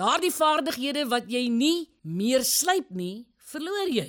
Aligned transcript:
Daardie 0.00 0.32
vaardighede 0.32 1.04
wat 1.10 1.26
jy 1.28 1.42
nie 1.52 1.84
meer 2.08 2.44
slyp 2.46 2.88
nie, 2.96 3.26
verloor 3.52 3.90
jy. 3.92 4.08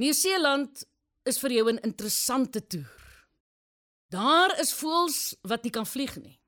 Nieu-Seeland 0.00 0.86
is 1.28 1.38
vir 1.42 1.52
jou 1.52 1.66
'n 1.72 1.82
interessante 1.84 2.60
toer. 2.66 2.92
Daar 4.08 4.58
is 4.60 4.72
voëls 4.72 5.34
wat 5.42 5.64
nie 5.64 5.70
kan 5.70 5.86
vlieg 5.86 6.16
nie. 6.16 6.38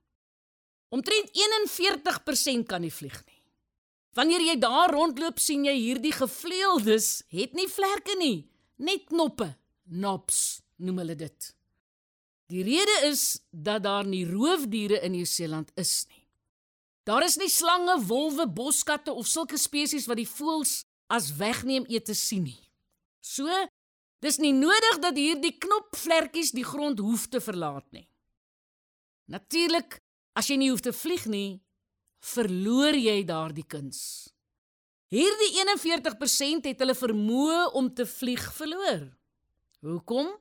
Omtrent 0.89 1.31
41% 1.33 2.67
kan 2.67 2.81
nie 2.81 2.93
vlieg 2.93 3.27
nie. 3.27 3.43
Wanneer 4.15 4.41
jy 4.41 4.57
daar 4.59 4.91
rondloop, 4.91 5.39
sien 5.39 5.65
jy 5.65 5.75
hierdie 5.75 6.13
gevleueldes 6.13 7.23
het 7.29 7.53
nie 7.53 7.69
vlerke 7.69 8.17
nie, 8.19 8.49
net 8.77 9.05
knoppe, 9.07 9.57
knobs 9.89 10.63
noem 10.77 10.99
hulle 10.99 11.15
dit. 11.15 11.55
Die 12.47 12.63
rede 12.63 13.07
is 13.11 13.41
dat 13.51 13.83
daar 13.83 14.07
nie 14.07 14.25
roofdiere 14.25 15.03
in 15.03 15.13
Nieu-Seeland 15.13 15.71
is 15.77 16.07
nie. 16.09 16.28
Daar 17.09 17.25
is 17.25 17.39
nie 17.41 17.49
slange, 17.49 17.95
wolwe, 18.05 18.45
boskatte 18.53 19.15
of 19.17 19.27
sulke 19.27 19.57
spesies 19.57 20.07
wat 20.11 20.21
die 20.21 20.29
voëls 20.29 20.83
as 21.09 21.31
wegneem 21.39 21.87
ete 21.89 22.13
sien 22.13 22.45
nie. 22.45 22.61
So, 23.25 23.49
dis 24.21 24.37
nie 24.43 24.53
nodig 24.53 24.99
dat 25.01 25.17
hierdie 25.17 25.55
knopvlekkies 25.57 26.53
die 26.53 26.67
grond 26.69 27.01
hoef 27.01 27.25
te 27.33 27.41
verlaat 27.41 27.87
nie. 27.97 28.05
Natuurlik, 29.33 30.03
as 30.37 30.51
jy 30.53 30.59
nie 30.61 30.69
hoef 30.69 30.85
te 30.85 30.93
vlieg 30.93 31.25
nie, 31.33 31.61
verloor 32.35 32.97
jy 32.99 33.23
daardie 33.25 33.65
kuns. 33.65 34.29
Hierdie 35.09 35.55
41% 35.57 36.69
het 36.69 36.85
hulle 36.85 36.97
vermoë 36.99 37.65
om 37.81 37.89
te 37.89 38.05
vlieg 38.05 38.45
verloor. 38.53 39.09
Hoekom? 39.81 40.35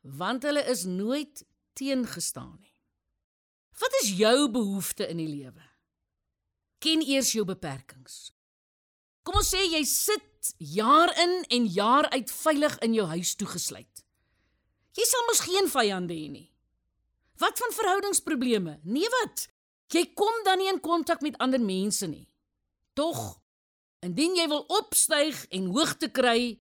Want 0.00 0.48
hulle 0.48 0.64
is 0.72 0.86
nooit 0.88 1.44
teengestaan 1.76 2.56
nie. 2.56 2.69
Is 4.00 4.14
jou 4.16 4.48
behoefte 4.48 5.08
in 5.08 5.18
die 5.20 5.28
lewe? 5.28 5.64
Ken 6.80 7.02
eers 7.04 7.34
jou 7.36 7.44
beperkings. 7.44 8.30
Kom 9.26 9.36
ons 9.36 9.50
sê 9.52 9.60
jy 9.66 9.82
sit 9.84 10.54
jaar 10.72 11.12
in 11.20 11.42
en 11.52 11.66
jaar 11.68 12.08
uit 12.14 12.30
veilig 12.32 12.78
in 12.86 12.94
jou 12.96 13.04
huis 13.10 13.34
toegesluit. 13.36 14.04
Jy 14.96 15.04
sal 15.06 15.26
mos 15.28 15.42
geen 15.44 15.68
vyande 15.68 16.16
hê 16.16 16.30
nie. 16.32 16.46
Wat 17.40 17.60
van 17.60 17.76
verhoudingsprobleme? 17.76 18.78
Nee 18.84 19.10
wat? 19.20 19.46
Jy 19.92 20.06
kom 20.16 20.42
dan 20.46 20.60
nie 20.60 20.70
in 20.70 20.80
kontak 20.80 21.20
met 21.20 21.36
ander 21.38 21.60
mense 21.60 22.08
nie. 22.08 22.24
Tog, 22.96 23.20
indien 24.04 24.38
jy 24.38 24.46
wil 24.48 24.64
opstyg 24.80 25.44
en 25.52 25.68
hoogte 25.74 26.08
kry, 26.08 26.56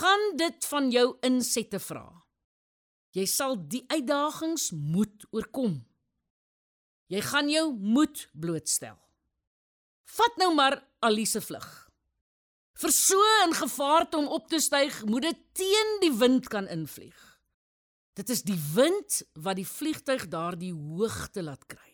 gaan 0.00 0.26
dit 0.40 0.66
van 0.72 0.90
jou 0.90 1.06
insette 1.26 1.78
vra. 1.78 2.08
Jy 3.14 3.26
sal 3.26 3.56
die 3.70 3.84
uitdagings 3.90 4.70
moet 4.74 5.26
oorkom. 5.30 5.80
Jy 7.10 7.20
gaan 7.26 7.48
jou 7.50 7.66
moed 7.74 8.28
blootstel. 8.38 8.98
Vat 10.14 10.36
nou 10.38 10.52
maar 10.54 10.78
Alice 11.02 11.40
vlug. 11.42 11.68
Vir 12.80 12.92
so 12.92 13.18
'n 13.46 13.54
gevaarte 13.54 14.16
om 14.16 14.26
op 14.26 14.48
te 14.48 14.60
styg, 14.60 15.04
moet 15.04 15.22
dit 15.22 15.38
teen 15.52 15.98
die 16.00 16.12
wind 16.12 16.48
kan 16.48 16.68
invlieg. 16.68 17.40
Dit 18.14 18.28
is 18.30 18.42
die 18.42 18.58
wind 18.74 19.22
wat 19.34 19.56
die 19.56 19.66
vliegtyg 19.66 20.28
daardie 20.28 20.72
hoogte 20.72 21.42
laat 21.42 21.66
kry. 21.66 21.90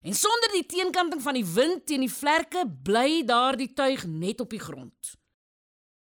En 0.00 0.14
sonder 0.14 0.50
die 0.52 0.66
teenkanting 0.66 1.22
van 1.22 1.34
die 1.34 1.44
wind 1.44 1.86
teen 1.86 2.00
die 2.00 2.12
vlerke 2.12 2.64
bly 2.82 3.24
daardie 3.24 3.72
tuig 3.72 4.06
net 4.06 4.40
op 4.40 4.50
die 4.50 4.62
grond. 4.62 5.14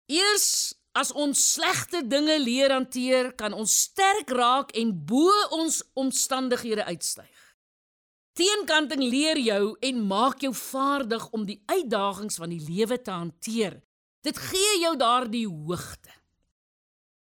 Eers 0.06 0.74
as 0.92 1.12
ons 1.12 1.52
slegte 1.52 2.06
dinge 2.08 2.38
leer 2.40 2.72
hanteer, 2.72 3.32
kan 3.32 3.52
ons 3.52 3.80
sterk 3.80 4.30
raak 4.30 4.70
en 4.72 5.04
bo 5.06 5.30
ons 5.50 5.82
omstandighede 5.94 6.84
uitstyg. 6.84 7.45
Teenkanting 8.36 9.00
leer 9.00 9.38
jou 9.40 9.76
en 9.80 10.00
maak 10.04 10.42
jou 10.44 10.50
vaardig 10.52 11.22
om 11.32 11.46
die 11.48 11.62
uitdagings 11.72 12.36
van 12.36 12.50
die 12.52 12.60
lewe 12.60 12.98
te 13.00 13.14
hanteer. 13.14 13.78
Dit 14.20 14.36
gee 14.50 14.74
jou 14.82 14.92
daardie 15.00 15.46
hoogte. 15.48 16.12